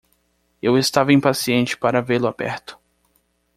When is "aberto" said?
2.27-2.75